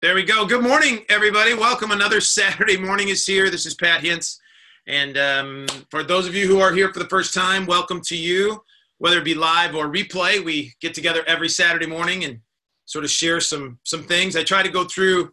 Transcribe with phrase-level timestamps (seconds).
[0.00, 0.46] There we go.
[0.46, 1.54] Good morning, everybody.
[1.54, 1.90] Welcome.
[1.90, 3.50] Another Saturday morning is here.
[3.50, 4.38] This is Pat Hintze.
[4.86, 8.16] And um, for those of you who are here for the first time, welcome to
[8.16, 8.62] you.
[8.98, 12.38] Whether it be live or replay, we get together every Saturday morning and
[12.84, 14.36] sort of share some some things.
[14.36, 15.32] I try to go through.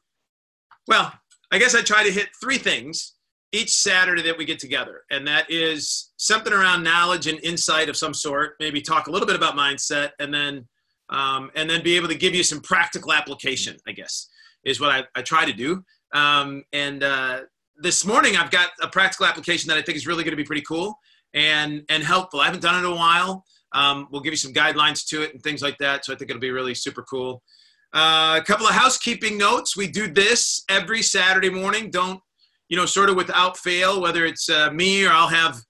[0.87, 1.13] Well,
[1.51, 3.13] I guess I try to hit three things
[3.51, 7.97] each Saturday that we get together, and that is something around knowledge and insight of
[7.97, 8.55] some sort.
[8.59, 10.67] Maybe talk a little bit about mindset, and then
[11.09, 13.77] um, and then be able to give you some practical application.
[13.87, 14.27] I guess
[14.65, 15.83] is what I, I try to do.
[16.13, 17.41] Um, and uh,
[17.77, 20.43] this morning, I've got a practical application that I think is really going to be
[20.43, 20.97] pretty cool
[21.33, 22.39] and and helpful.
[22.39, 23.43] I haven't done it in a while.
[23.73, 26.05] Um, we'll give you some guidelines to it and things like that.
[26.05, 27.41] So I think it'll be really super cool.
[27.93, 29.77] Uh, a couple of housekeeping notes.
[29.77, 31.89] We do this every Saturday morning.
[31.89, 32.19] Don't
[32.69, 35.61] you know, sort of without fail, whether it's uh, me or I'll have.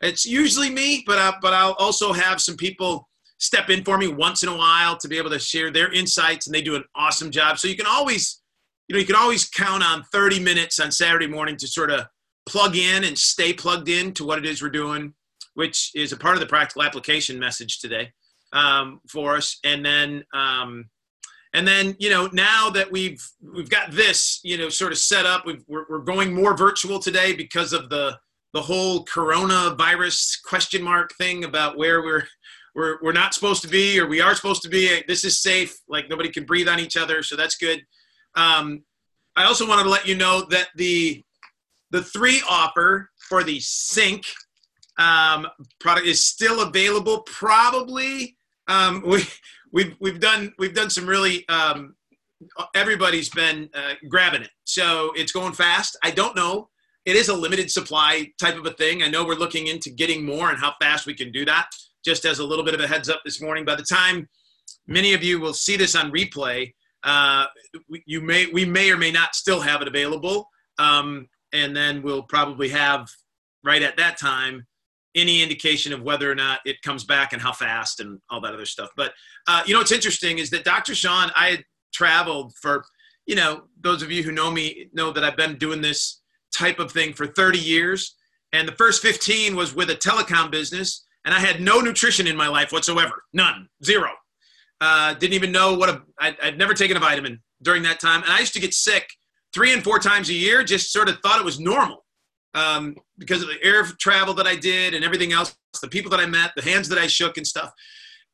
[0.00, 4.08] It's usually me, but I, but I'll also have some people step in for me
[4.08, 6.84] once in a while to be able to share their insights, and they do an
[6.94, 7.58] awesome job.
[7.58, 8.39] So you can always
[8.90, 12.08] you know, you can always count on 30 minutes on Saturday morning to sort of
[12.44, 15.14] plug in and stay plugged in to what it is we're doing,
[15.54, 18.10] which is a part of the practical application message today
[18.52, 19.60] um, for us.
[19.62, 20.90] And then, um,
[21.54, 25.24] and then, you know, now that we've we've got this, you know, sort of set
[25.24, 28.18] up, we are we're going more virtual today because of the
[28.54, 32.26] the whole coronavirus question mark thing about where we're
[32.74, 35.04] we're we're not supposed to be or we are supposed to be.
[35.06, 35.76] This is safe.
[35.88, 37.84] Like nobody can breathe on each other, so that's good.
[38.34, 38.84] Um,
[39.36, 41.24] I also wanted to let you know that the
[41.90, 44.24] the three offer for the sync
[44.98, 45.46] um,
[45.80, 47.20] product is still available.
[47.22, 48.36] Probably
[48.68, 49.24] um, we
[49.72, 51.94] we've we've done we've done some really um,
[52.74, 55.96] everybody's been uh, grabbing it, so it's going fast.
[56.02, 56.68] I don't know.
[57.06, 59.02] It is a limited supply type of a thing.
[59.02, 61.70] I know we're looking into getting more and how fast we can do that.
[62.04, 63.64] Just as a little bit of a heads up this morning.
[63.64, 64.28] By the time
[64.86, 66.72] many of you will see this on replay,
[67.02, 67.46] uh,
[68.06, 70.48] you may we may or may not still have it available,
[70.78, 73.08] um, and then we'll probably have
[73.64, 74.66] right at that time
[75.14, 78.54] any indication of whether or not it comes back and how fast and all that
[78.54, 78.90] other stuff.
[78.96, 79.12] But
[79.48, 80.94] uh, you know what's interesting is that Dr.
[80.94, 82.84] Shawn, I had traveled for
[83.26, 86.20] you know those of you who know me know that I've been doing this
[86.54, 88.16] type of thing for 30 years,
[88.52, 92.36] and the first 15 was with a telecom business, and I had no nutrition in
[92.36, 94.10] my life whatsoever, none, zero.
[94.80, 98.40] Uh, didn't even know what I'd never taken a vitamin during that time, and I
[98.40, 99.08] used to get sick
[99.52, 100.62] three and four times a year.
[100.62, 102.04] Just sort of thought it was normal
[102.54, 106.20] um, because of the air travel that I did and everything else, the people that
[106.20, 107.70] I met, the hands that I shook and stuff.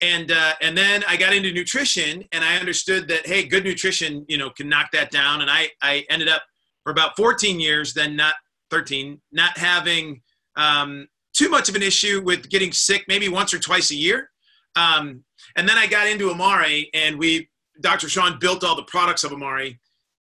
[0.03, 4.27] And uh, and then I got into nutrition, and I understood that hey, good nutrition,
[4.28, 5.41] you know, can knock that down.
[5.41, 6.43] And I I ended up
[6.84, 8.34] for about 14 years, then not
[8.71, 10.21] 13, not having
[10.57, 14.31] um, too much of an issue with getting sick, maybe once or twice a year.
[14.77, 15.25] Um,
[15.56, 17.49] and then I got into Amare, and we,
[17.81, 18.09] Dr.
[18.09, 19.78] Shawn built all the products of Amare,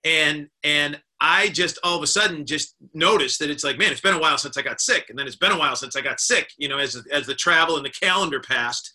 [0.04, 4.02] and and I just all of a sudden just noticed that it's like, man, it's
[4.02, 6.02] been a while since I got sick, and then it's been a while since I
[6.02, 6.50] got sick.
[6.58, 8.92] You know, as as the travel and the calendar passed,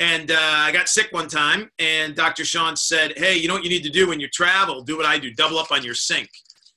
[0.00, 2.44] and uh, I got sick one time, and Dr.
[2.44, 4.82] Shawn said, hey, you know what you need to do when you travel?
[4.82, 6.28] Do what I do, double up on your sync.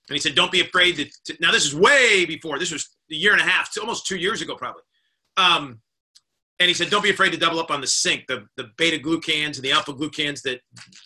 [0.09, 2.59] And he said, don't be afraid to, now this is way before.
[2.59, 4.83] This was a year and a half, almost two years ago, probably.
[5.35, 5.81] Um,
[6.59, 8.97] and he said, don't be afraid to double up on the sync, the, the beta
[8.97, 10.59] glucans and the alpha glucans that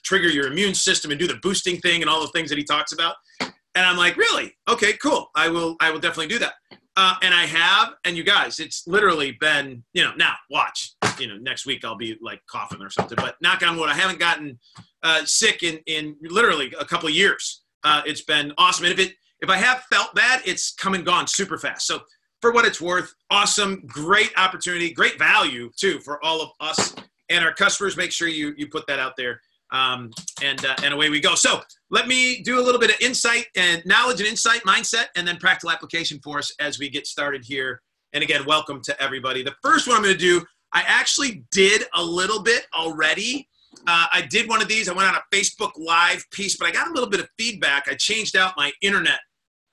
[0.04, 2.64] trigger your immune system and do the boosting thing and all the things that he
[2.64, 3.16] talks about.
[3.42, 4.56] And I'm like, really?
[4.70, 5.30] Okay, cool.
[5.36, 6.54] I will, I will definitely do that.
[6.98, 11.28] Uh, and I have, and you guys, it's literally been, you know, now watch, you
[11.28, 14.20] know, next week I'll be like coughing or something, but knock on wood, I haven't
[14.20, 14.60] gotten
[15.04, 17.64] uh, sick in, in literally a couple years.
[17.84, 18.86] Uh, it's been awesome.
[18.86, 21.88] And if it, if I have felt bad, it's come and gone super fast.
[21.88, 22.02] So
[22.42, 26.96] for what it's worth, awesome, great opportunity, great value too for all of us
[27.30, 27.96] and our customers.
[27.96, 29.42] Make sure you you put that out there,
[29.72, 30.12] um,
[30.44, 31.36] and uh, and away we go.
[31.36, 35.28] So let me do a little bit of insight and knowledge and insight mindset, and
[35.28, 37.82] then practical application for us as we get started here.
[38.14, 39.44] And again, welcome to everybody.
[39.44, 40.44] The first one I'm going to do,
[40.74, 43.48] I actually did a little bit already.
[43.88, 44.90] Uh, I did one of these.
[44.90, 47.88] I went on a Facebook Live piece, but I got a little bit of feedback.
[47.88, 49.20] I changed out my internet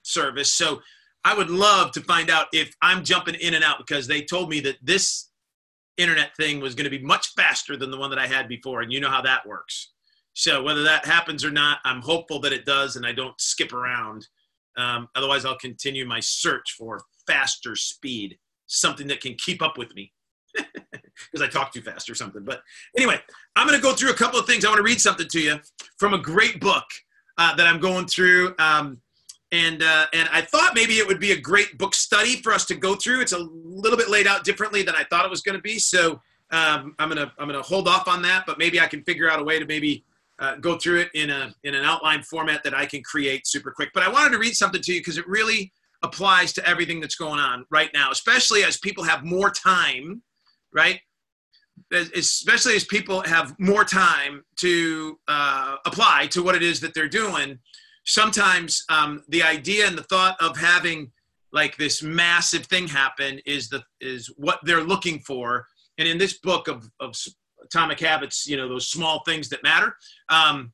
[0.03, 0.81] service, so
[1.29, 4.49] I would love to find out if I'm jumping in and out because they told
[4.49, 5.29] me that this
[5.99, 8.81] internet thing was going to be much faster than the one that I had before.
[8.81, 9.93] And you know how that works.
[10.33, 13.75] So whether that happens or not, I'm hopeful that it does and I don't skip
[13.75, 14.27] around.
[14.79, 19.95] Um, otherwise, I'll continue my search for faster speed, something that can keep up with
[19.95, 20.15] me
[20.55, 22.43] because I talk too fast or something.
[22.43, 22.63] But
[22.97, 23.21] anyway,
[23.55, 24.65] I'm going to go through a couple of things.
[24.65, 25.61] I want to read something to you
[25.99, 26.87] from a great book
[27.37, 28.55] uh, that I'm going through.
[28.59, 29.03] Um,
[29.53, 32.67] and uh, and I thought maybe it would be a great book study for us
[32.67, 33.21] to go through.
[33.21, 35.79] It's a little bit laid out differently than I thought it was going to be,
[35.79, 38.45] so um, I'm gonna I'm gonna hold off on that.
[38.47, 40.05] But maybe I can figure out a way to maybe
[40.39, 43.71] uh, go through it in a in an outline format that I can create super
[43.71, 43.91] quick.
[43.95, 45.73] But I wanted to read something to you because it really
[46.03, 50.23] applies to everything that's going on right now, especially as people have more time,
[50.73, 51.01] right?
[51.93, 57.09] Especially as people have more time to uh, apply to what it is that they're
[57.09, 57.59] doing.
[58.09, 61.13] Sometimes um, the idea and the thought of having
[61.53, 65.67] like this massive thing happen is the is what they're looking for.
[65.99, 67.15] And in this book of, of
[67.63, 69.95] atomic habits, you know, those small things that matter.
[70.31, 70.73] Um,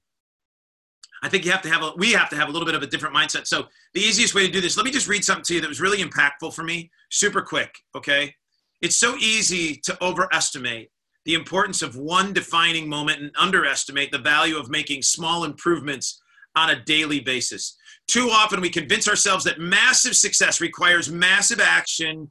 [1.24, 2.82] I think you have to have a, we have to have a little bit of
[2.82, 3.48] a different mindset.
[3.48, 5.68] So the easiest way to do this, let me just read something to you that
[5.68, 7.74] was really impactful for me, super quick.
[7.96, 8.32] Okay.
[8.80, 10.90] It's so easy to overestimate
[11.24, 16.20] the importance of one defining moment and underestimate the value of making small improvements
[16.56, 17.76] on a daily basis.
[18.06, 22.30] Too often we convince ourselves that massive success requires massive action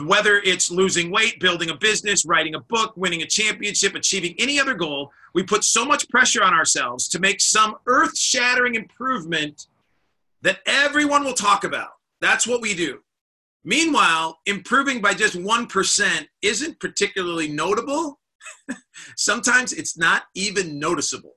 [0.00, 4.58] whether it's losing weight, building a business, writing a book, winning a championship, achieving any
[4.58, 9.66] other goal, we put so much pressure on ourselves to make some earth shattering improvement
[10.42, 11.90] that everyone will talk about.
[12.20, 13.00] That's what we do.
[13.64, 18.20] Meanwhile, improving by just 1% isn't particularly notable.
[19.16, 21.34] Sometimes it's not even noticeable,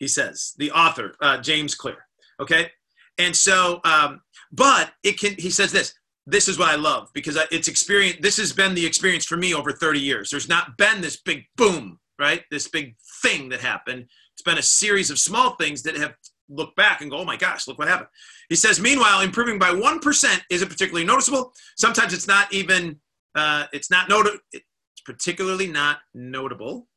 [0.00, 1.98] he says, the author, uh, James Clear.
[2.40, 2.72] Okay?
[3.18, 5.94] And so, um, but it can, he says this
[6.26, 8.18] this is what I love because it's experience.
[8.20, 10.30] This has been the experience for me over 30 years.
[10.30, 12.42] There's not been this big boom, right?
[12.50, 14.06] This big thing that happened.
[14.34, 16.14] It's been a series of small things that have
[16.48, 18.08] looked back and go, oh my gosh, look what happened.
[18.48, 21.52] He says, meanwhile, improving by 1% isn't particularly noticeable.
[21.76, 23.00] Sometimes it's not even,
[23.34, 24.38] uh, it's not notable.
[24.52, 24.64] It's
[25.04, 26.88] particularly not notable.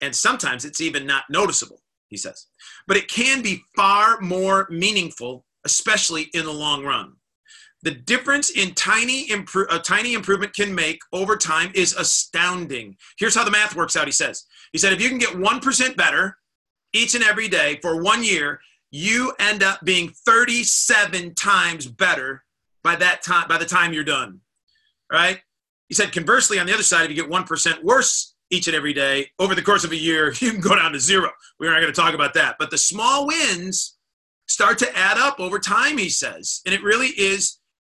[0.00, 2.46] And sometimes it's even not noticeable, he says.
[2.86, 7.14] But it can be far more meaningful, especially in the long run.
[7.82, 12.96] The difference in tiny impro- a tiny improvement can make over time is astounding.
[13.18, 14.44] Here's how the math works out, he says.
[14.72, 16.36] He said if you can get 1% better
[16.92, 18.60] each and every day for one year,
[18.90, 22.42] you end up being 37 times better
[22.82, 24.40] by that time by the time you're done.
[25.12, 25.40] Right?
[25.88, 28.92] He said conversely on the other side if you get 1% worse each and every
[28.92, 31.30] day over the course of a year, you can go down to zero.
[31.58, 32.56] We're not going to talk about that.
[32.58, 33.96] But the small wins
[34.46, 36.62] start to add up over time, he says.
[36.64, 37.58] And it really is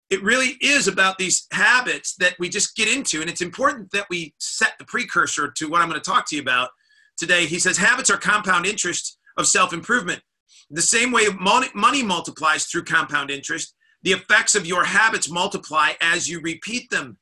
[0.10, 3.22] it really is about these habits that we just get into.
[3.22, 6.36] And it's important that we set the precursor to what I'm going to talk to
[6.36, 6.70] you about
[7.16, 7.46] today.
[7.46, 10.22] He says habits are compound interest of self improvement.
[10.72, 16.28] The same way money multiplies through compound interest, the effects of your habits multiply as
[16.28, 17.18] you repeat them.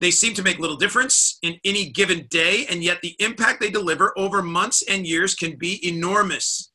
[0.00, 3.70] They seem to make little difference in any given day, and yet the impact they
[3.70, 6.72] deliver over months and years can be enormous.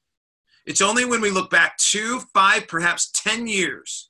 [0.65, 4.09] It's only when we look back two, five, perhaps 10 years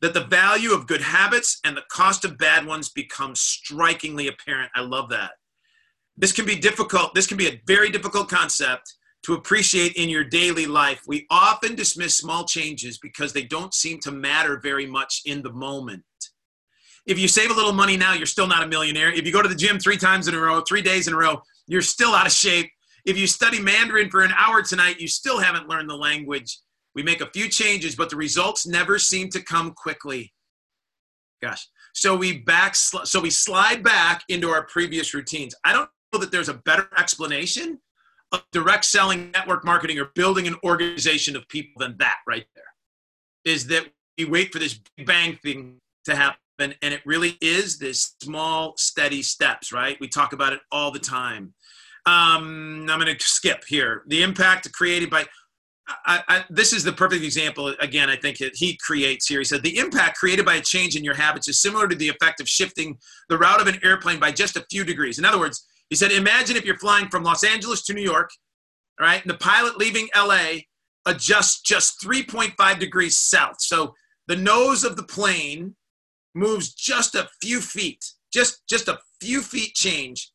[0.00, 4.70] that the value of good habits and the cost of bad ones becomes strikingly apparent.
[4.74, 5.32] I love that.
[6.16, 7.14] This can be difficult.
[7.14, 8.94] This can be a very difficult concept
[9.24, 11.02] to appreciate in your daily life.
[11.06, 15.52] We often dismiss small changes because they don't seem to matter very much in the
[15.52, 16.04] moment.
[17.08, 19.10] If you save a little money now, you're still not a millionaire.
[19.10, 21.16] If you go to the gym three times in a row, three days in a
[21.16, 22.70] row, you're still out of shape.
[23.06, 26.58] If you study Mandarin for an hour tonight, you still haven't learned the language.
[26.94, 30.34] We make a few changes, but the results never seem to come quickly.
[31.40, 31.66] Gosh.
[31.94, 35.54] So we back so we slide back into our previous routines.
[35.64, 37.80] I don't know that there's a better explanation
[38.32, 42.64] of direct selling, network marketing, or building an organization of people than that right there.
[43.44, 43.86] Is that
[44.18, 48.14] we wait for this big bang thing to happen, and and it really is this
[48.22, 49.96] small, steady steps, right?
[50.00, 51.54] We talk about it all the time.
[52.06, 54.02] Um, I'm going to skip here.
[54.06, 55.26] The impact created by
[56.04, 57.74] I, I, this is the perfect example.
[57.80, 59.38] Again, I think he creates here.
[59.38, 62.08] He said the impact created by a change in your habits is similar to the
[62.08, 62.98] effect of shifting
[63.28, 65.18] the route of an airplane by just a few degrees.
[65.18, 68.30] In other words, he said, imagine if you're flying from Los Angeles to New York,
[69.00, 70.58] right and the pilot leaving LA
[71.06, 73.56] adjusts just 3.5 degrees south.
[73.60, 73.94] So
[74.26, 75.74] the nose of the plane
[76.38, 80.30] moves just a few feet, just just a few feet change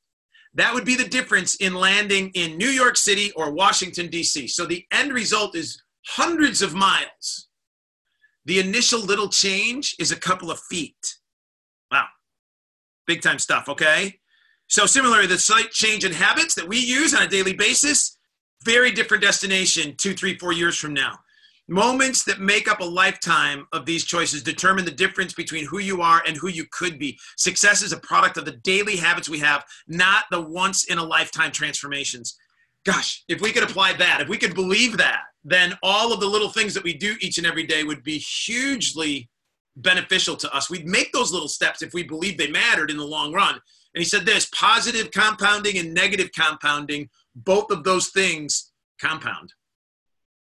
[0.56, 4.48] that would be the difference in landing in New York City or Washington, D.C.
[4.48, 7.48] So the end result is hundreds of miles.
[8.46, 11.18] The initial little change is a couple of feet.
[11.92, 12.06] Wow.
[13.08, 14.20] Big time stuff, okay?
[14.68, 18.18] So, similarly, the slight change in habits that we use on a daily basis,
[18.64, 21.20] very different destination two, three, four years from now.
[21.74, 26.04] Moments that make up a lifetime of these choices determine the difference between who you
[26.04, 27.18] are and who you could be.
[27.36, 31.04] Success is a product of the daily habits we have, not the once in a
[31.04, 32.38] lifetime transformations.
[32.86, 36.28] Gosh, if we could apply that, if we could believe that, then all of the
[36.28, 39.28] little things that we do each and every day would be hugely
[39.76, 40.70] beneficial to us.
[40.70, 43.56] We'd make those little steps if we believe they mattered in the long run.
[43.56, 43.62] And
[43.96, 49.54] he said this positive compounding and negative compounding, both of those things compound.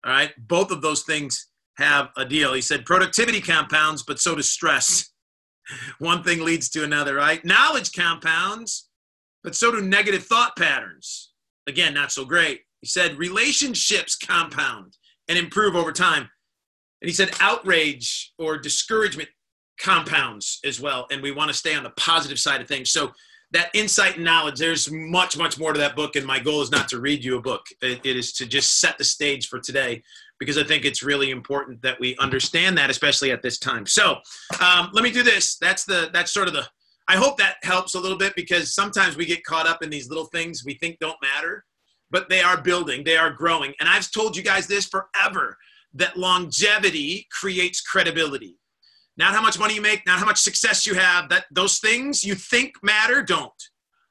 [0.09, 0.33] All right.
[0.39, 2.55] Both of those things have a deal.
[2.55, 5.13] He said productivity compounds, but so does stress.
[5.99, 7.45] One thing leads to another, right?
[7.45, 8.89] Knowledge compounds,
[9.45, 11.33] but so do negative thought patterns.
[11.67, 12.63] Again, not so great.
[12.81, 14.97] He said relationships compound
[15.29, 16.31] and improve over time.
[17.03, 19.29] And he said outrage or discouragement
[19.79, 21.07] compounds as well.
[21.11, 22.91] And we want to stay on the positive side of things.
[22.91, 23.13] So
[23.53, 26.17] that insight and knowledge, there's much, much more to that book.
[26.17, 27.63] And my goal is not to read you a book.
[27.81, 30.03] it, it is to just set the stage for today
[30.39, 33.87] because I think it's really important that we understand that, especially at this time.
[33.87, 34.17] So
[34.61, 35.57] um, let me do this.
[35.57, 36.67] That's the, that's sort of the,
[37.09, 40.09] I hope that helps a little bit because sometimes we get caught up in these
[40.09, 41.65] little things we think don't matter,
[42.11, 43.73] but they are building, they are growing.
[43.81, 45.57] And I've told you guys this forever
[45.95, 48.59] that longevity creates credibility
[49.19, 51.29] not how much money you make, not how much success you have.
[51.29, 53.53] That those things you think matter don't.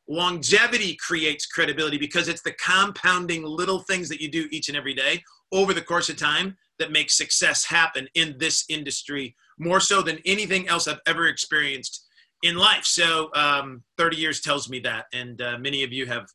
[0.09, 4.93] Longevity creates credibility because it's the compounding little things that you do each and every
[4.93, 10.01] day over the course of time that make success happen in this industry more so
[10.01, 12.05] than anything else I've ever experienced
[12.43, 12.85] in life.
[12.85, 16.27] So, um, 30 years tells me that, and uh, many of you have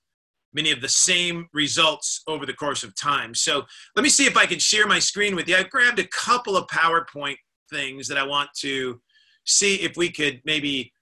[0.55, 3.35] many of the same results over the course of time.
[3.35, 3.65] So,
[3.97, 5.57] let me see if I can share my screen with you.
[5.57, 7.37] I've grabbed a couple of PowerPoint
[7.73, 9.01] things that I want to
[9.45, 10.93] see if we could maybe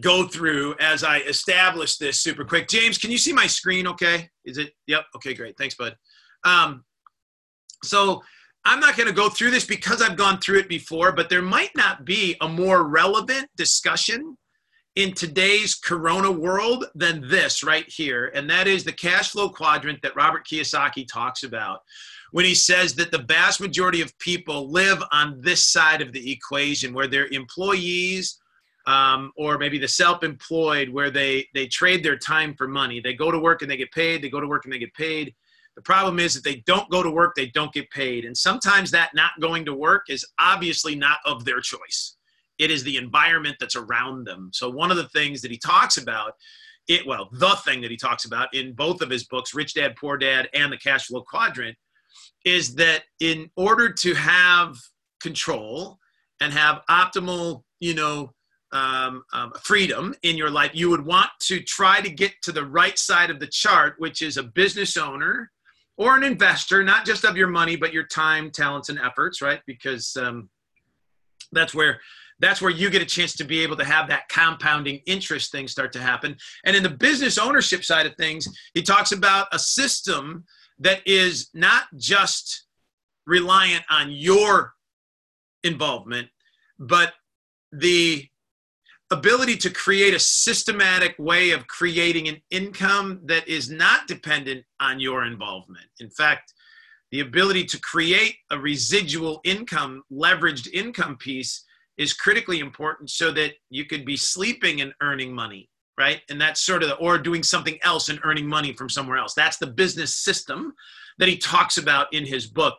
[0.00, 2.68] go through as I establish this super quick.
[2.68, 4.28] James, can you see my screen okay?
[4.44, 4.72] Is it?
[4.86, 5.04] Yep.
[5.16, 5.56] Okay, great.
[5.56, 5.96] Thanks, bud.
[6.44, 6.84] Um,
[7.84, 8.22] so
[8.64, 11.42] I'm not going to go through this because I've gone through it before, but there
[11.42, 14.36] might not be a more relevant discussion
[14.96, 18.30] in today's corona world than this right here.
[18.34, 21.80] And that is the cash flow quadrant that Robert Kiyosaki talks about
[22.34, 26.32] when he says that the vast majority of people live on this side of the
[26.32, 28.40] equation where they're employees
[28.88, 32.98] um, or maybe the self-employed where they they trade their time for money.
[32.98, 34.92] They go to work and they get paid they go to work and they get
[34.94, 35.32] paid.
[35.76, 38.24] The problem is that they don't go to work they don't get paid.
[38.24, 42.16] And sometimes that not going to work is obviously not of their choice.
[42.58, 44.50] It is the environment that's around them.
[44.52, 46.32] So one of the things that he talks about
[46.88, 49.94] it well the thing that he talks about in both of his books rich dad
[49.94, 51.76] poor dad and the cash flow quadrant
[52.44, 54.76] is that in order to have
[55.20, 55.98] control
[56.40, 58.32] and have optimal, you know,
[58.72, 62.64] um, um, freedom in your life, you would want to try to get to the
[62.64, 65.50] right side of the chart, which is a business owner
[65.96, 69.60] or an investor, not just of your money, but your time, talents, and efforts, right?
[69.66, 70.50] Because um,
[71.52, 72.00] that's where
[72.40, 75.68] that's where you get a chance to be able to have that compounding interest thing
[75.68, 76.36] start to happen.
[76.64, 80.44] And in the business ownership side of things, he talks about a system
[80.78, 82.66] that is not just
[83.26, 84.74] reliant on your
[85.62, 86.28] involvement,
[86.78, 87.14] but
[87.72, 88.26] the
[89.10, 94.98] ability to create a systematic way of creating an income that is not dependent on
[94.98, 95.86] your involvement.
[96.00, 96.52] In fact,
[97.12, 101.64] the ability to create a residual income, leveraged income piece
[101.96, 106.20] is critically important so that you could be sleeping and earning money right?
[106.28, 109.34] And that's sort of the, or doing something else and earning money from somewhere else.
[109.34, 110.74] That's the business system
[111.18, 112.78] that he talks about in his book.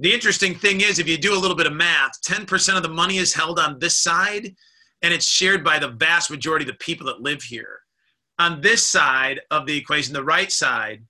[0.00, 2.88] The interesting thing is, if you do a little bit of math, 10% of the
[2.88, 4.54] money is held on this side,
[5.02, 7.80] and it's shared by the vast majority of the people that live here.
[8.38, 11.02] On this side of the equation, the right side,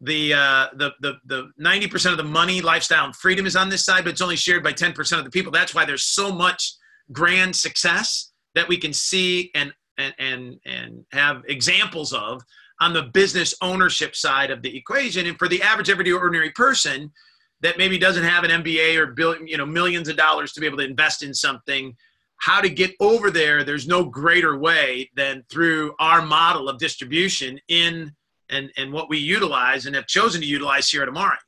[0.00, 3.84] the uh, the the the 90% of the money, lifestyle, and freedom is on this
[3.84, 5.50] side, but it's only shared by 10% of the people.
[5.50, 6.74] That's why there's so much
[7.12, 12.42] grand success that we can see and and, and, and have examples of
[12.80, 15.26] on the business ownership side of the equation.
[15.26, 17.10] And for the average, everyday, ordinary person
[17.60, 20.66] that maybe doesn't have an MBA or billion, you know, millions of dollars to be
[20.66, 21.96] able to invest in something,
[22.38, 27.58] how to get over there, there's no greater way than through our model of distribution
[27.68, 28.12] in
[28.50, 31.38] and, and what we utilize and have chosen to utilize here at Amare.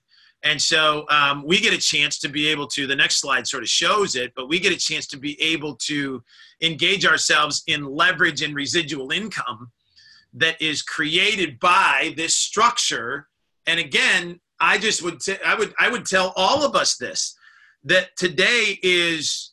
[0.45, 3.65] And so um, we get a chance to be able to, the next slide sort
[3.65, 6.23] of shows it, but we get a chance to be able to
[6.61, 9.73] engage ourselves in leverage and residual income
[10.35, 13.27] that is created by this structure.
[13.67, 17.37] And again, I just would say, I would, I would tell all of us this,
[17.85, 19.53] that today is,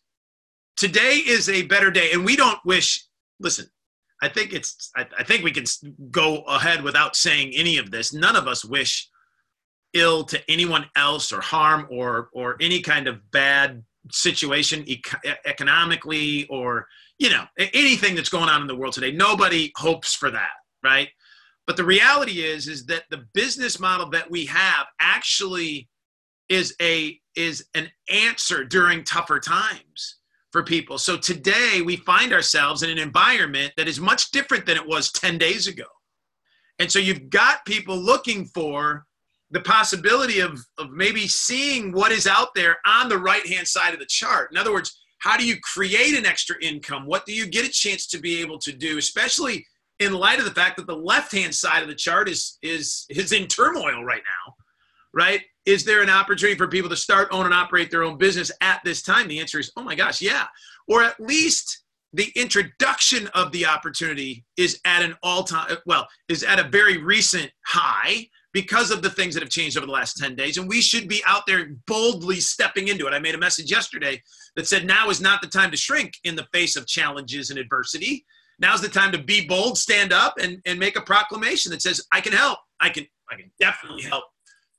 [0.78, 2.12] today is a better day.
[2.12, 3.06] And we don't wish,
[3.40, 3.68] listen,
[4.22, 5.66] I think it's, I, I think we can
[6.12, 8.14] go ahead without saying any of this.
[8.14, 9.10] None of us wish
[9.96, 14.86] ill to anyone else or harm or or any kind of bad situation
[15.46, 16.88] economically or
[17.18, 19.12] you know anything that's going on in the world today.
[19.12, 20.52] Nobody hopes for that
[20.86, 21.10] right?
[21.68, 25.90] But the reality is is that the business model that we have actually
[26.48, 30.20] is a is an answer during tougher times
[30.52, 30.98] for people.
[30.98, 35.12] So today we find ourselves in an environment that is much different than it was
[35.12, 35.84] 10 days ago.
[36.80, 39.06] And so you've got people looking for
[39.56, 43.94] the possibility of, of maybe seeing what is out there on the right hand side
[43.94, 44.52] of the chart.
[44.52, 47.06] In other words, how do you create an extra income?
[47.06, 49.66] What do you get a chance to be able to do, especially
[50.00, 53.06] in light of the fact that the left hand side of the chart is is
[53.10, 54.54] is in turmoil right now,
[55.14, 55.42] right?
[55.66, 58.82] Is there an opportunity for people to start, own, and operate their own business at
[58.84, 59.30] this time?
[59.30, 60.48] The answer is, oh my gosh, yeah.
[60.90, 66.60] Or at least the introduction of the opportunity is at an all-time well is at
[66.60, 70.34] a very recent high because of the things that have changed over the last 10
[70.34, 73.14] days and we should be out there boldly stepping into it.
[73.14, 74.24] I made a message yesterday
[74.56, 77.60] that said now is not the time to shrink in the face of challenges and
[77.60, 78.26] adversity.
[78.58, 82.02] Now's the time to be bold stand up and, and make a proclamation that says
[82.14, 82.60] i can help.
[82.80, 84.24] I can i can definitely help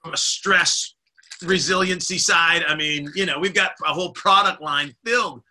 [0.02, 0.94] from a stress
[1.42, 5.42] resiliency side i mean you know we've got a whole product line filled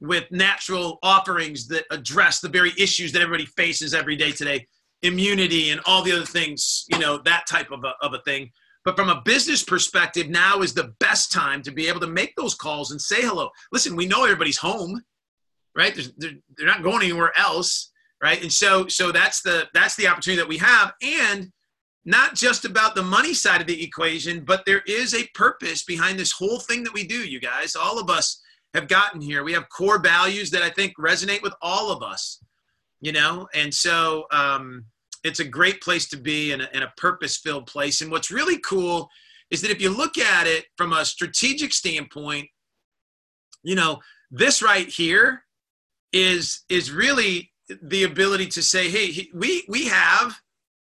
[0.00, 4.66] with natural offerings that address the very issues that everybody faces every day today
[5.02, 8.50] immunity and all the other things you know that type of a, of a thing.
[8.84, 12.34] But from a business perspective now is the best time to be able to make
[12.36, 13.50] those calls and say hello.
[13.72, 15.02] Listen we know everybody's home
[15.76, 15.94] right?
[16.16, 18.40] They're, they're not going anywhere else right?
[18.40, 20.92] And so so that's the that's the opportunity that we have.
[21.02, 21.52] And
[22.04, 26.18] not just about the money side of the equation but there is a purpose behind
[26.18, 27.76] this whole thing that we do you guys.
[27.76, 28.40] All of us
[28.74, 29.42] have gotten here.
[29.42, 32.40] We have core values that I think resonate with all of us,
[33.00, 34.84] you know, and so um,
[35.24, 38.00] it's a great place to be in a, in a purpose filled place.
[38.00, 39.08] And what's really cool
[39.50, 42.48] is that if you look at it from a strategic standpoint,
[43.62, 43.98] you know,
[44.30, 45.42] this right here
[46.12, 50.40] is is really the ability to say, hey, we we have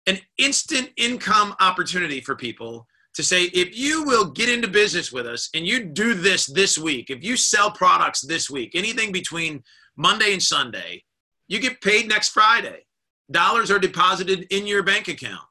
[0.08, 5.28] an instant income opportunity for people to say if you will get into business with
[5.28, 9.62] us and you do this this week, if you sell products this week, anything between
[9.98, 11.04] Monday and Sunday,
[11.52, 12.86] you get paid next Friday.
[13.30, 15.44] Dollars are deposited in your bank account.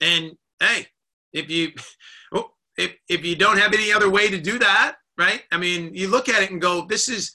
[0.00, 0.86] And hey,
[1.32, 1.72] if you
[2.34, 5.42] oh, if if you don't have any other way to do that, right?
[5.52, 7.32] I mean, you look at it and go, this is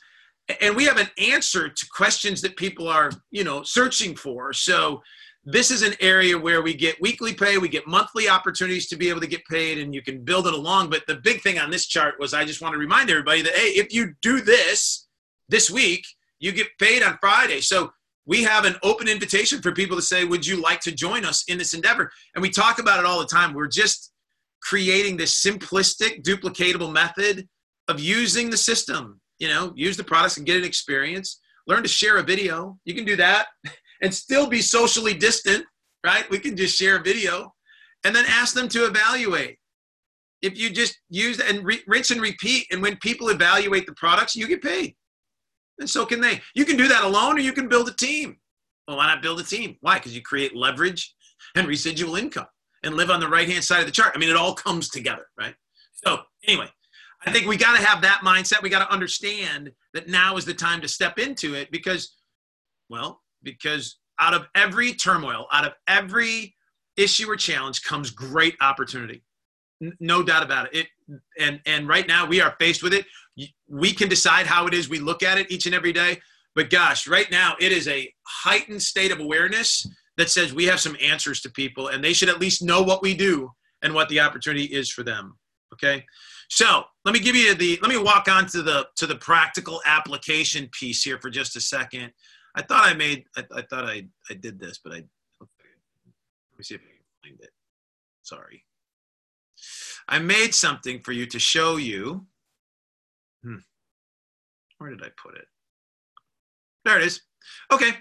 [0.61, 4.51] and we have an answer to questions that people are, you know, searching for.
[4.51, 5.01] So
[5.45, 9.09] this is an area where we get weekly pay, we get monthly opportunities to be
[9.09, 10.89] able to get paid, and you can build it along.
[10.89, 13.53] But the big thing on this chart was I just want to remind everybody that,
[13.53, 15.07] hey, if you do this
[15.47, 16.05] this week,
[16.45, 17.59] you get paid on Friday.
[17.59, 17.91] So
[18.27, 21.43] we have an open invitation for people to say, would you like to join us
[21.47, 22.11] in this endeavor?
[22.35, 23.53] And we talk about it all the time.
[23.53, 24.11] We're just
[24.61, 27.47] creating this simplistic, duplicatable method
[27.87, 29.19] of using the system.
[29.39, 31.41] You know, use the products and get an experience.
[31.65, 32.77] Learn to share a video.
[32.85, 33.47] You can do that.
[34.03, 35.65] and still be socially distant,
[36.05, 36.29] right?
[36.29, 37.51] We can just share a video
[38.03, 39.57] and then ask them to evaluate.
[40.43, 44.35] If you just use and re- rinse and repeat, and when people evaluate the products,
[44.35, 44.95] you get paid.
[45.79, 46.41] And so can they.
[46.53, 48.37] You can do that alone or you can build a team.
[48.87, 49.77] Well, why not build a team?
[49.81, 49.95] Why?
[49.95, 51.13] Because you create leverage
[51.55, 52.47] and residual income
[52.83, 54.13] and live on the right hand side of the chart.
[54.15, 55.55] I mean, it all comes together, right?
[56.05, 56.69] So, anyway,
[57.25, 58.61] I think we got to have that mindset.
[58.61, 62.15] We got to understand that now is the time to step into it because,
[62.89, 66.55] well, because out of every turmoil, out of every
[66.95, 69.23] issue or challenge comes great opportunity.
[69.99, 70.87] No doubt about it.
[71.07, 71.19] it.
[71.39, 73.05] And and right now we are faced with it.
[73.67, 76.19] We can decide how it is we look at it each and every day.
[76.55, 79.85] But gosh, right now it is a heightened state of awareness
[80.17, 83.01] that says we have some answers to people and they should at least know what
[83.01, 85.37] we do and what the opportunity is for them.
[85.73, 86.05] Okay.
[86.49, 89.81] So let me give you the let me walk on to the to the practical
[89.85, 92.11] application piece here for just a second.
[92.55, 95.73] I thought I made, I, I thought I, I did this, but I, okay.
[96.53, 97.49] let me see if I can find it.
[98.23, 98.63] Sorry.
[100.07, 102.25] I made something for you to show you.
[103.43, 103.57] Hmm.
[104.77, 105.47] Where did I put it?
[106.83, 107.21] There it is.
[107.71, 107.91] Okay,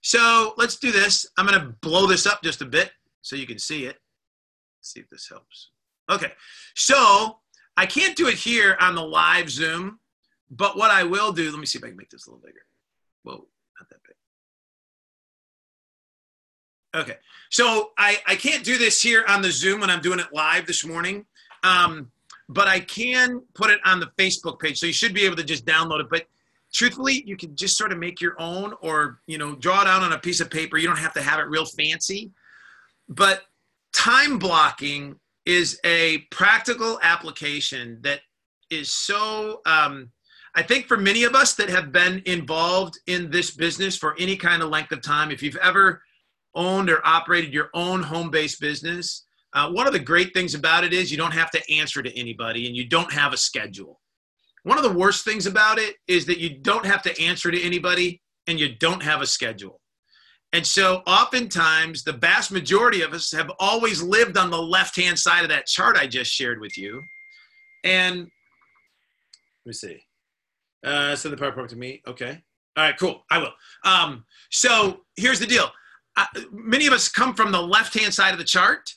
[0.00, 1.26] so let's do this.
[1.38, 2.90] I'm going to blow this up just a bit
[3.22, 3.96] so you can see it.
[4.78, 5.70] Let's see if this helps.
[6.10, 6.32] Okay,
[6.74, 7.38] so
[7.76, 10.00] I can't do it here on the live Zoom,
[10.50, 12.44] but what I will do, let me see if I can make this a little
[12.44, 12.62] bigger.
[13.22, 13.46] Whoa.
[16.94, 17.16] Okay.
[17.50, 20.66] So I, I can't do this here on the Zoom when I'm doing it live
[20.66, 21.24] this morning,
[21.62, 22.10] um,
[22.48, 24.78] but I can put it on the Facebook page.
[24.78, 26.06] So you should be able to just download it.
[26.10, 26.26] But
[26.72, 30.02] truthfully, you can just sort of make your own or, you know, draw it out
[30.02, 30.76] on a piece of paper.
[30.76, 32.30] You don't have to have it real fancy.
[33.08, 33.42] But
[33.92, 38.20] time blocking is a practical application that
[38.70, 40.10] is so, um,
[40.54, 44.36] I think for many of us that have been involved in this business for any
[44.36, 46.02] kind of length of time, if you've ever
[46.54, 50.84] owned or operated your own home based business, uh, one of the great things about
[50.84, 54.00] it is you don't have to answer to anybody and you don't have a schedule.
[54.64, 57.60] One of the worst things about it is that you don't have to answer to
[57.60, 59.80] anybody and you don't have a schedule.
[60.52, 65.42] And so oftentimes the vast majority of us have always lived on the left-hand side
[65.42, 67.02] of that chart I just shared with you.
[67.84, 70.00] And let me see.
[70.84, 72.02] Uh, send the PowerPoint to me.
[72.06, 72.42] Okay.
[72.76, 73.24] All right, cool.
[73.30, 73.52] I will.
[73.84, 75.70] Um, so here's the deal.
[76.50, 78.90] Many of us come from the left-hand side of the chart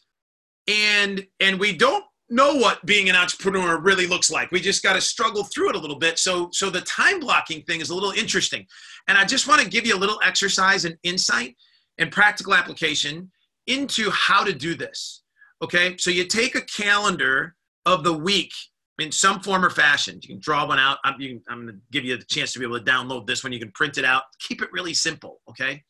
[0.67, 4.51] and and we don't know what being an entrepreneur really looks like.
[4.51, 6.17] We just got to struggle through it a little bit.
[6.17, 8.65] So so the time blocking thing is a little interesting.
[9.07, 11.55] And I just want to give you a little exercise and insight
[11.97, 13.31] and practical application
[13.67, 15.23] into how to do this.
[15.61, 15.95] Okay?
[15.97, 18.51] So you take a calendar of the week
[18.99, 20.19] in some form or fashion.
[20.21, 20.97] You can draw one out.
[21.03, 21.15] I'm,
[21.49, 23.53] I'm going to give you the chance to be able to download this one.
[23.53, 24.23] You can print it out.
[24.39, 25.83] Keep it really simple, okay?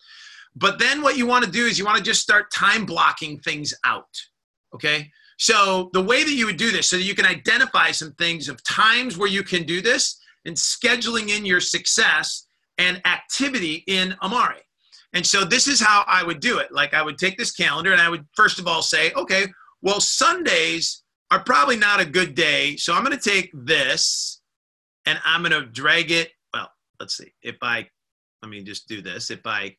[0.55, 3.39] But then what you want to do is you want to just start time blocking
[3.39, 4.15] things out,
[4.73, 5.11] okay?
[5.37, 8.47] So the way that you would do this, so that you can identify some things
[8.47, 14.15] of times where you can do this and scheduling in your success and activity in
[14.21, 14.61] Amare.
[15.13, 16.71] And so this is how I would do it.
[16.71, 19.47] Like I would take this calendar and I would first of all say, okay,
[19.81, 22.75] well, Sundays are probably not a good day.
[22.77, 24.41] So I'm going to take this
[25.05, 26.31] and I'm going to drag it.
[26.53, 27.33] Well, let's see.
[27.41, 27.87] If I,
[28.41, 29.31] let me just do this.
[29.31, 29.75] If I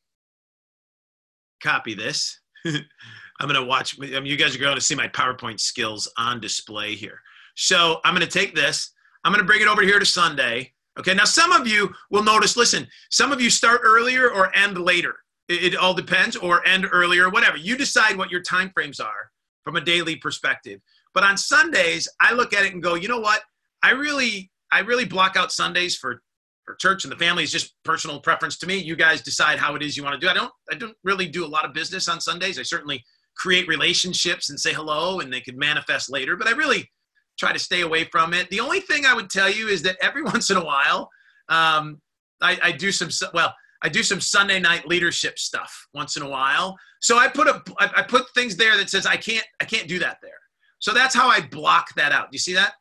[1.66, 3.98] copy this, I'm going to watch.
[4.00, 7.20] I mean, you guys are going to see my PowerPoint skills on display here.
[7.56, 8.92] So I'm going to take this.
[9.24, 10.72] I'm going to bring it over here to Sunday.
[10.98, 11.12] Okay.
[11.12, 15.16] Now, some of you will notice, listen, some of you start earlier or end later.
[15.48, 17.56] It, it all depends, or end earlier, whatever.
[17.56, 19.30] You decide what your time frames are
[19.64, 20.80] from a daily perspective.
[21.12, 23.42] But on Sundays, I look at it and go, you know what?
[23.82, 26.22] I really, I really block out Sundays for
[26.66, 28.76] for church and the family is just personal preference to me.
[28.76, 30.28] You guys decide how it is you want to do.
[30.28, 32.58] I don't I don't really do a lot of business on Sundays.
[32.58, 33.02] I certainly
[33.36, 36.90] create relationships and say hello and they could manifest later, but I really
[37.38, 38.50] try to stay away from it.
[38.50, 41.08] The only thing I would tell you is that every once in a while,
[41.48, 42.00] um,
[42.42, 46.28] I, I do some well, I do some Sunday night leadership stuff once in a
[46.28, 46.76] while.
[47.00, 49.98] So I put a I put things there that says I can't I can't do
[50.00, 50.32] that there.
[50.78, 52.30] So that's how I block that out.
[52.30, 52.74] Do you see that?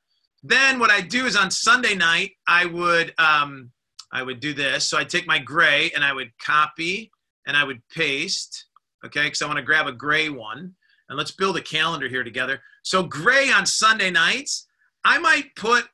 [0.48, 3.72] Then what I do is on Sunday night I would um,
[4.12, 4.88] I would do this.
[4.88, 7.12] So I'd take my gray and I would copy
[7.48, 8.66] and I would paste.
[9.04, 10.76] Okay, because I want to grab a gray one.
[11.10, 12.62] And let's build a calendar here together.
[12.84, 14.68] So gray on Sunday nights,
[15.04, 15.86] I might put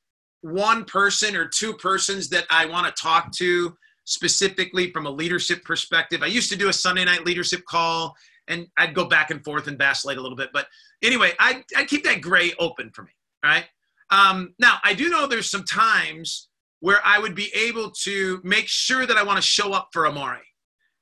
[0.41, 5.63] one person or two persons that I want to talk to specifically from a leadership
[5.63, 6.23] perspective.
[6.23, 8.15] I used to do a Sunday night leadership call
[8.47, 10.49] and I'd go back and forth and vacillate a little bit.
[10.51, 10.67] But
[11.01, 13.11] anyway, I, I keep that gray open for me.
[13.43, 13.65] All right.
[14.11, 16.49] Um, now, I do know there's some times
[16.81, 20.05] where I would be able to make sure that I want to show up for
[20.05, 20.41] Amare.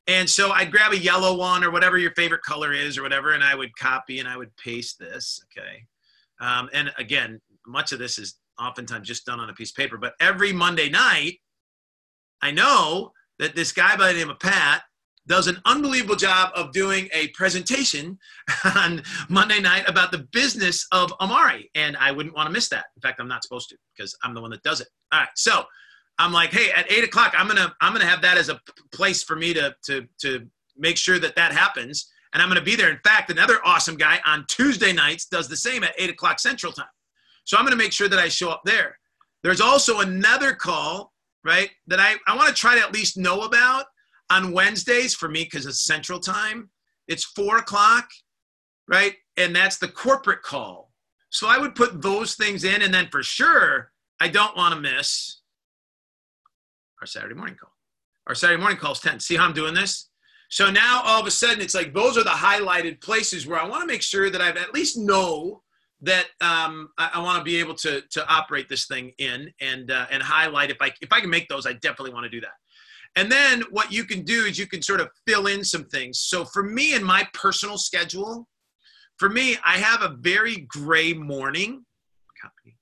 [0.08, 3.32] And so I'd grab a yellow one or whatever your favorite color is or whatever,
[3.32, 5.43] and I would copy and I would paste this.
[5.45, 5.84] Okay.
[6.41, 9.98] Um, and again, much of this is oftentimes just done on a piece of paper,
[9.98, 11.36] but every Monday night,
[12.41, 14.82] I know that this guy by the name of Pat
[15.29, 18.17] does an unbelievable job of doing a presentation
[18.75, 21.61] on Monday night about the business of Amare.
[21.75, 22.85] And I wouldn't want to miss that.
[22.97, 24.87] In fact, I'm not supposed to because I'm the one that does it.
[25.13, 25.29] All right.
[25.35, 25.63] So
[26.17, 28.59] I'm like, hey, at eight o'clock, I'm gonna I'm gonna have that as a
[28.91, 32.75] place for me to to to make sure that that happens, and I'm gonna be
[32.75, 32.89] there.
[32.89, 36.73] In fact, another awesome guy on Tuesday nights does the same at eight o'clock Central
[36.73, 36.87] Time.
[37.45, 38.97] So I'm gonna make sure that I show up there.
[39.43, 41.13] There's also another call,
[41.45, 43.85] right, that I I want to try to at least know about
[44.29, 46.69] on Wednesdays for me because it's Central Time.
[47.07, 48.09] It's four o'clock,
[48.87, 49.13] right?
[49.37, 50.91] And that's the corporate call.
[51.31, 54.81] So I would put those things in, and then for sure, I don't want to
[54.81, 55.41] miss
[57.01, 57.71] our Saturday morning call.
[58.27, 59.19] Our Saturday morning call is 10.
[59.19, 60.09] See how I'm doing this?
[60.49, 63.67] So now all of a sudden, it's like those are the highlighted places where I
[63.67, 65.61] want to make sure that I've at least know
[66.01, 69.91] that um, I, I want to be able to to operate this thing in and
[69.91, 72.41] uh, and highlight if I if I can make those, I definitely want to do
[72.41, 72.53] that.
[73.15, 76.19] And then what you can do is you can sort of fill in some things.
[76.19, 78.48] So for me in my personal schedule,
[79.19, 81.86] for me, I have a very gray morning.
[82.41, 82.78] Copy,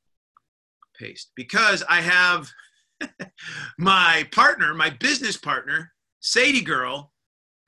[1.00, 2.48] paste, because I have
[3.80, 7.12] my partner, my business partner, Sadie Girl,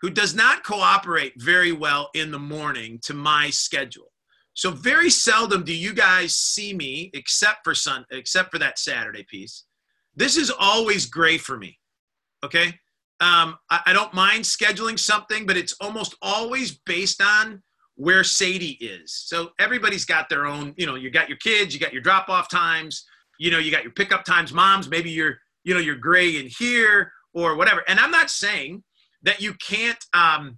[0.02, 4.12] who does not cooperate very well in the morning to my schedule.
[4.54, 9.26] So very seldom do you guys see me except for sun except for that Saturday
[9.28, 9.65] piece.
[10.15, 11.78] This is always gray for me.
[12.43, 12.67] Okay.
[13.21, 17.62] Um, I, I don't mind scheduling something, but it's almost always based on
[17.95, 19.13] where Sadie is.
[19.13, 22.30] So everybody's got their own, you know, you got your kids, you got your drop
[22.30, 23.06] off times,
[23.39, 26.47] you know, you got your pickup times, moms, maybe you're, you know, you're gray in
[26.47, 27.84] here or whatever.
[27.89, 28.84] And I'm not saying
[29.23, 30.58] that you can't um,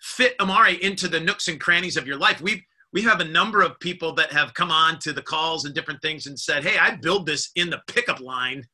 [0.00, 2.40] fit Amare into the nooks and crannies of your life.
[2.40, 2.62] We've,
[2.92, 6.02] we have a number of people that have come on to the calls and different
[6.02, 8.64] things and said, Hey, I build this in the pickup line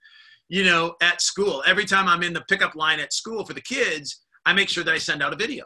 [0.48, 1.62] you know, at school.
[1.66, 4.84] Every time I'm in the pickup line at school for the kids, I make sure
[4.84, 5.64] that I send out a video.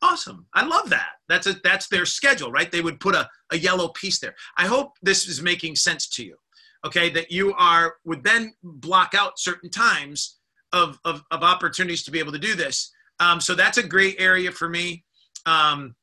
[0.00, 0.46] Awesome.
[0.52, 1.10] I love that.
[1.28, 2.70] That's a that's their schedule, right?
[2.70, 4.34] They would put a, a yellow piece there.
[4.56, 6.36] I hope this is making sense to you.
[6.84, 10.40] Okay, that you are would then block out certain times
[10.72, 12.90] of of, of opportunities to be able to do this.
[13.20, 15.04] Um, so that's a great area for me.
[15.46, 15.94] Um,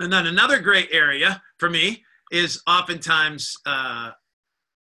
[0.00, 4.10] and then another great area for me is oftentimes uh,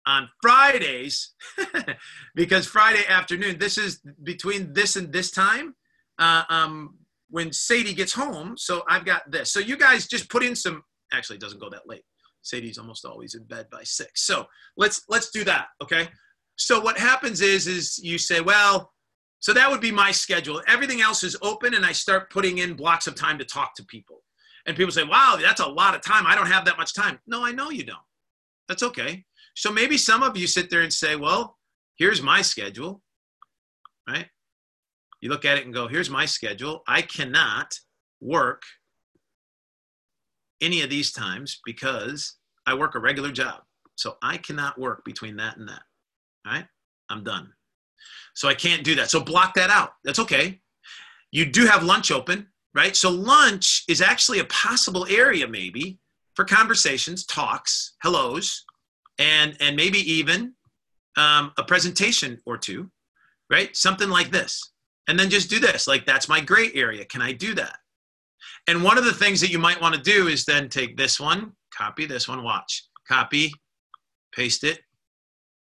[0.06, 1.34] on Fridays,
[2.36, 5.76] because Friday afternoon, this is between this and this time.
[6.18, 6.96] Uh, um,
[7.30, 9.52] when Sadie gets home, so I've got this.
[9.52, 10.84] So you guys just put in some.
[11.14, 12.04] Actually, it doesn't go that late.
[12.42, 14.26] Sadie's almost always in bed by six.
[14.26, 15.68] So let's let's do that.
[15.82, 16.08] Okay.
[16.56, 18.92] So what happens is is you say, well,
[19.40, 20.62] so that would be my schedule.
[20.68, 23.86] Everything else is open, and I start putting in blocks of time to talk to
[23.86, 24.24] people.
[24.66, 26.28] And people say, wow, that's a lot of time.
[26.28, 27.20] I don't have that much time.
[27.26, 27.98] No, I know you don't.
[28.68, 29.26] That's okay.
[29.60, 31.58] So maybe some of you sit there and say, well,
[31.98, 33.02] here's my schedule,
[34.08, 34.28] right?
[35.20, 36.82] You look at it and go, here's my schedule.
[36.88, 37.78] I cannot
[38.22, 38.62] work
[40.62, 43.64] any of these times because I work a regular job.
[43.96, 45.82] So I cannot work between that and that.
[46.46, 46.66] Right?
[47.10, 47.52] I'm done.
[48.36, 49.10] So I can't do that.
[49.10, 49.92] So block that out.
[50.06, 50.62] That's okay.
[51.34, 52.96] You do have lunch open, right?
[52.96, 56.00] So lunch is actually a possible area maybe
[56.34, 58.64] for conversations, talks, hellos,
[59.20, 60.54] and and maybe even
[61.18, 62.90] um, a presentation or two,
[63.52, 63.76] right?
[63.76, 64.72] Something like this,
[65.08, 65.88] and then just do this.
[65.88, 67.06] Like that's my gray area.
[67.06, 67.78] Can I do that?
[68.68, 71.20] And one of the things that you might want to do is then take this
[71.20, 73.52] one, copy this one, watch, copy,
[74.34, 74.80] paste it,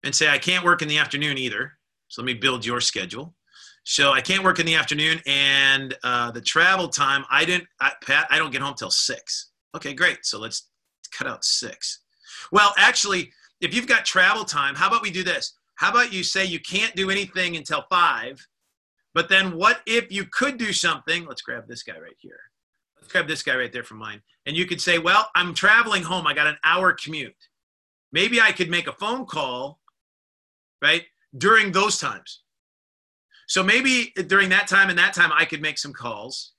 [0.04, 1.74] and say I can't work in the afternoon either.
[2.08, 3.36] So let me build your schedule.
[3.84, 7.68] So I can't work in the afternoon, and uh, the travel time I didn't.
[7.80, 9.52] I, Pat, I don't get home till six.
[9.76, 10.20] Okay, great.
[10.24, 10.70] So let's
[11.12, 12.02] cut out six.
[12.52, 15.54] Well, actually, if you've got travel time, how about we do this?
[15.76, 18.45] How about you say you can't do anything until five,
[19.13, 21.26] but then what if you could do something?
[21.26, 22.39] Let's grab this guy right here.
[22.97, 24.21] Let's grab this guy right there from mine.
[24.45, 26.28] And you could say, well, I'm traveling home.
[26.28, 27.36] I got an hour commute.
[28.12, 29.80] Maybe I could make a phone call,
[30.82, 31.04] right,
[31.38, 32.41] during those times.
[33.47, 36.54] So maybe during that time and that time, I could make some calls,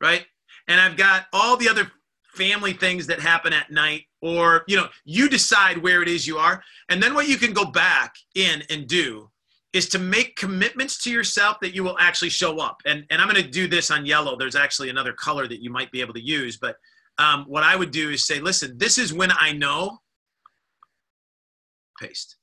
[0.00, 0.26] right?
[0.68, 1.90] And I've got all the other
[2.34, 6.38] family things that happen at night or you know you decide where it is you
[6.38, 6.62] are.
[6.88, 9.30] And then what you can go back in and do
[9.72, 12.76] is to make commitments to yourself that you will actually show up.
[12.84, 14.36] And, and i'm going to do this on yellow.
[14.36, 16.56] There's actually another color that you might be able to use.
[16.56, 16.76] But
[17.18, 19.98] um, what i would do is say listen this is when i know
[22.00, 22.36] paste.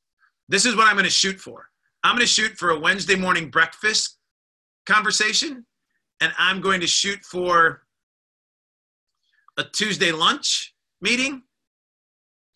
[0.47, 1.67] This is what i'm going to shoot for.
[2.04, 4.17] I'm going to shoot for a wednesday morning breakfast
[4.86, 5.65] conversation
[6.21, 7.84] and i'm going to shoot for
[9.60, 11.43] a Tuesday lunch meeting.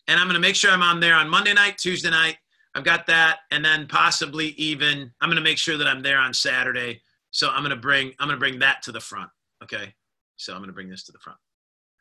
[0.08, 2.38] And I'm going to make sure I'm on there on Monday night, Tuesday night.
[2.74, 3.40] I've got that.
[3.50, 7.02] And then possibly even, I'm going to make sure that I'm there on Saturday.
[7.30, 9.30] So I'm going to bring, I'm going to bring that to the front.
[9.62, 9.94] Okay.
[10.36, 11.38] So I'm going to bring this to the front.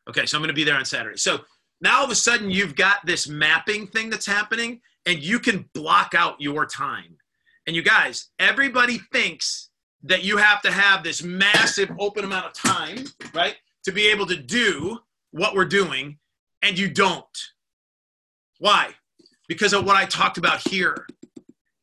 [0.10, 0.26] Okay.
[0.26, 1.18] So I'm going to be there on Saturday.
[1.18, 1.42] So
[1.82, 5.70] now all of a sudden you've got this mapping thing that's happening and you can
[5.74, 7.18] block out your time.
[7.68, 9.70] And you guys, everybody thinks
[10.04, 13.56] that you have to have this massive open amount of time, right?
[13.86, 15.00] To be able to do
[15.32, 16.18] what we're doing,
[16.62, 17.26] and you don't.
[18.60, 18.92] Why?
[19.48, 21.06] Because of what I talked about here.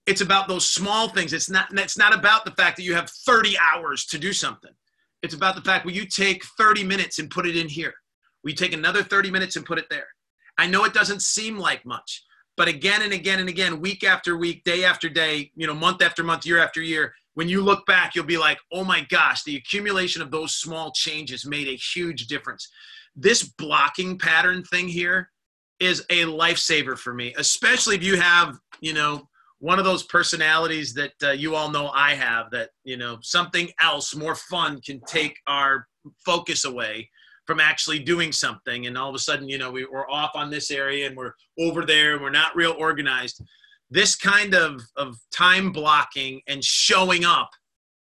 [0.06, 1.32] It's about those small things.
[1.32, 4.72] It's not, it's not about the fact that you have 30 hours to do something.
[5.22, 7.94] It's about the fact where you take 30 minutes and put it in here.
[8.42, 10.06] We take another 30 minutes and put it there.
[10.56, 12.24] I know it doesn't seem like much,
[12.60, 16.02] but again and again and again, week after week, day after day, you know, month
[16.02, 19.42] after month, year after year, when you look back, you'll be like, oh my gosh,
[19.44, 22.68] the accumulation of those small changes made a huge difference.
[23.16, 25.30] This blocking pattern thing here
[25.78, 29.26] is a lifesaver for me, especially if you have, you know,
[29.60, 33.70] one of those personalities that uh, you all know I have that, you know, something
[33.80, 35.88] else more fun can take our
[36.26, 37.08] focus away
[37.50, 38.86] from actually doing something.
[38.86, 41.32] And all of a sudden, you know, we, we're off on this area and we're
[41.58, 43.42] over there and we're not real organized
[43.90, 47.50] this kind of, of time blocking and showing up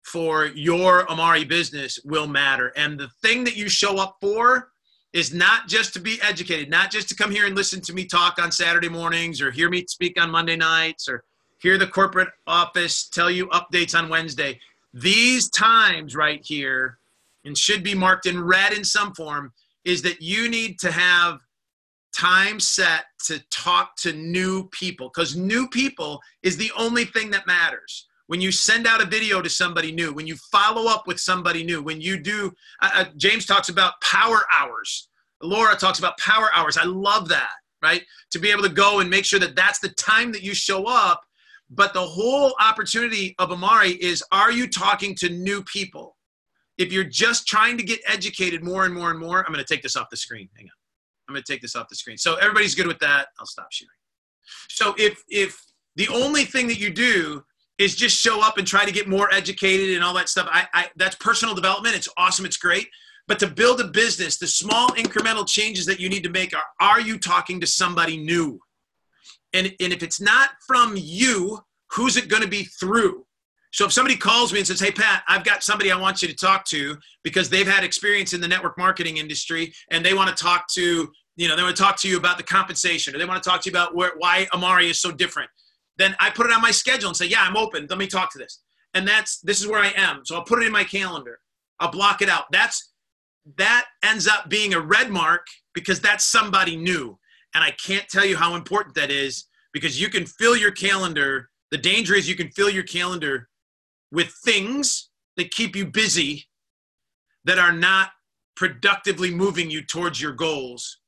[0.02, 2.72] for your Amare business will matter.
[2.74, 4.72] And the thing that you show up for
[5.12, 8.06] is not just to be educated, not just to come here and listen to me
[8.06, 11.22] talk on Saturday mornings or hear me speak on Monday nights or
[11.60, 14.58] hear the corporate office tell you updates on Wednesday.
[14.92, 16.98] These times right here,
[17.44, 19.52] and should be marked in red in some form,
[19.84, 21.40] is that you need to have
[22.16, 27.46] time set to talk to new people because new people is the only thing that
[27.46, 28.06] matters.
[28.26, 31.64] When you send out a video to somebody new when you follow up with somebody
[31.64, 35.08] new when you do uh, uh, james talks about power hours.
[35.42, 36.76] Laura talks about power hours.
[36.76, 37.50] I love that
[37.82, 38.02] right?
[38.32, 40.84] To be able to go and make sure that that's the time that you show
[40.86, 41.22] up.
[41.70, 46.16] But the whole opportunity of amare is are you talking to new people
[46.80, 49.74] if you're just trying to get educated more and more and more, I'm going to
[49.74, 50.48] take this off the screen.
[50.56, 50.70] Hang on.
[51.28, 52.16] I'm going to take this off the screen.
[52.16, 53.28] So everybody's good with that.
[53.38, 53.90] I'll stop sharing.
[54.70, 55.62] So if if
[55.96, 57.44] the only thing that you do
[57.78, 60.66] is just show up and try to get more educated and all that stuff, I,
[60.72, 61.94] I that's personal development.
[61.94, 62.46] It's awesome.
[62.46, 62.88] It's great.
[63.28, 66.64] But to build a business, the small incremental changes that you need to make are:
[66.80, 68.58] Are you talking to somebody new?
[69.52, 71.60] And and if it's not from you,
[71.92, 73.26] who's it going to be through?
[73.72, 76.28] So if somebody calls me and says, "Hey Pat, I've got somebody I want you
[76.28, 80.34] to talk to because they've had experience in the network marketing industry and they want
[80.34, 83.18] to talk to, you know, they want to talk to you about the compensation or
[83.18, 85.50] they want to talk to you about where, why Amare is so different."
[85.98, 87.86] Then I put it on my schedule and say, "Yeah, I'm open.
[87.88, 88.60] Let me talk to this."
[88.94, 90.24] And that's this is where I am.
[90.24, 91.38] So I'll put it in my calendar.
[91.78, 92.44] I'll block it out.
[92.50, 92.92] That's
[93.56, 97.18] that ends up being a red mark because that's somebody new.
[97.54, 101.50] And I can't tell you how important that is because you can fill your calendar.
[101.70, 103.48] The danger is you can fill your calendar
[104.12, 106.48] with things that keep you busy
[107.44, 108.10] that are not
[108.56, 110.98] productively moving you towards your goals.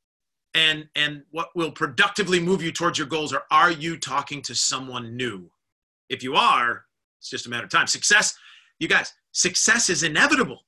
[0.55, 4.55] And and what will productively move you towards your goals are are you talking to
[4.55, 5.51] someone new?
[6.09, 6.85] If you are
[7.19, 7.87] it's just a matter of time.
[7.87, 8.35] Success
[8.79, 10.61] you guys success is inevitable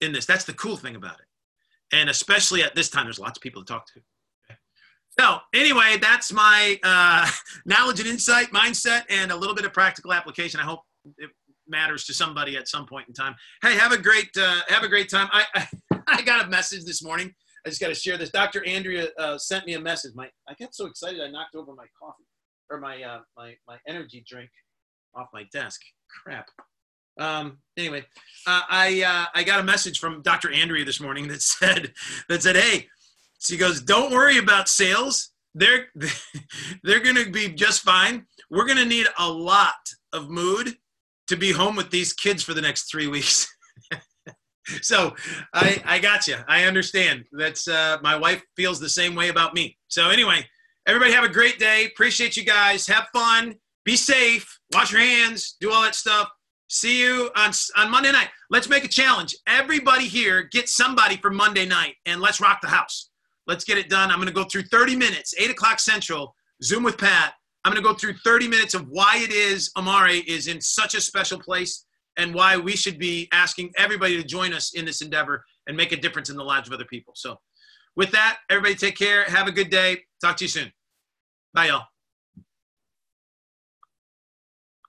[0.00, 0.24] in this.
[0.24, 1.26] That's the cool thing about it.
[1.92, 4.00] And especially at this time there's lots of people to talk to.
[5.18, 7.30] So anyway that's my uh,
[7.66, 10.60] knowledge and insight mindset and a little bit of practical application.
[10.60, 10.80] I hope
[11.18, 11.30] it
[11.68, 13.34] matters to somebody at some point in time.
[13.62, 15.28] Hey, have a great uh, have a great time.
[15.32, 15.68] I, I,
[16.06, 17.34] I got a message this morning.
[17.64, 18.30] I just got to share this.
[18.30, 18.64] Dr.
[18.64, 20.12] Andrea uh, sent me a message.
[20.14, 22.26] My I got so excited I knocked over my coffee
[22.70, 24.50] or my uh, my my energy drink
[25.14, 25.80] off my desk.
[26.22, 26.48] Crap.
[27.18, 28.04] Um, anyway,
[28.46, 30.52] uh, I uh, I got a message from Dr.
[30.52, 31.92] Andrea this morning that said
[32.28, 32.86] that said, hey,
[33.38, 35.30] she goes, don't worry about sales.
[35.54, 35.86] They're
[36.84, 38.26] they're going to be just fine.
[38.50, 39.74] We're going to need a lot
[40.12, 40.76] of mood
[41.28, 43.46] to be home with these kids for the next three weeks.
[44.82, 45.14] so
[45.52, 46.36] I, I got you.
[46.48, 47.24] I understand.
[47.32, 49.76] That's uh, my wife feels the same way about me.
[49.88, 50.46] So anyway,
[50.86, 51.86] everybody have a great day.
[51.86, 52.86] Appreciate you guys.
[52.86, 53.54] Have fun.
[53.84, 54.58] Be safe.
[54.74, 55.56] Wash your hands.
[55.60, 56.28] Do all that stuff.
[56.68, 58.28] See you on on Monday night.
[58.50, 59.36] Let's make a challenge.
[59.46, 63.10] Everybody here get somebody for Monday night and let's rock the house.
[63.46, 64.10] Let's get it done.
[64.10, 66.34] I'm going to go through 30 minutes, 8 o'clock Central,
[66.64, 67.34] Zoom with Pat
[67.66, 70.94] I'm going to go through 30 minutes of why it is Amare is in such
[70.94, 71.84] a special place
[72.16, 75.90] and why we should be asking everybody to join us in this endeavor and make
[75.90, 77.14] a difference in the lives of other people.
[77.16, 77.40] So,
[77.96, 79.24] with that, everybody take care.
[79.24, 80.02] Have a good day.
[80.20, 80.72] Talk to you soon.
[81.54, 81.86] Bye, y'all.